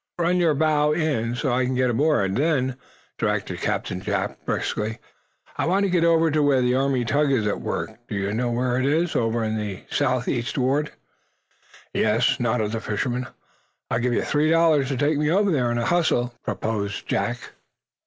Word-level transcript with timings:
"Run 0.17 0.37
your 0.37 0.55
bow 0.55 0.93
in, 0.93 1.35
so 1.35 1.51
I 1.53 1.63
can 1.63 1.75
get 1.75 1.91
aboard, 1.91 2.35
then," 2.35 2.75
directed 3.19 3.61
Captain 3.61 4.01
Jack, 4.01 4.43
briskly. 4.47 4.97
"I 5.57 5.67
want 5.67 5.83
to 5.83 5.91
get 5.91 6.03
over 6.03 6.31
to 6.31 6.41
where 6.41 6.59
the 6.63 6.73
Army 6.73 7.05
tug 7.05 7.31
is 7.31 7.45
at 7.45 7.61
work. 7.61 7.91
Do 8.07 8.15
you 8.15 8.33
know 8.33 8.49
where 8.49 8.81
that 8.81 8.89
is 8.91 9.15
over 9.15 9.47
to 9.47 9.55
the 9.55 9.83
southeast 9.91 10.57
ward?" 10.57 10.91
"Yep," 11.93 12.23
nodded 12.39 12.71
the 12.71 12.79
fisherman. 12.81 13.27
"I'll 13.91 13.99
give 13.99 14.13
you 14.15 14.23
three 14.23 14.49
dollars 14.49 14.87
to 14.87 14.97
take 14.97 15.19
me 15.19 15.29
over 15.29 15.51
there 15.51 15.69
in 15.71 15.77
a 15.77 15.85
hustle," 15.85 16.33
proposed 16.43 17.05
Jack. 17.05 17.51